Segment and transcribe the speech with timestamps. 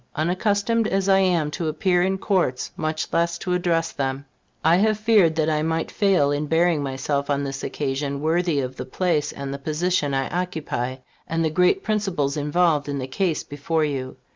[0.15, 4.25] Unaccustomed as I am to appear in Courts, much less to address them,
[4.65, 8.77] I have feared that I might fail in bearing myself on this occasion worthy of
[8.77, 10.95] the place and the position I occupy,
[11.27, 14.17] and the great principles involved in the case before you.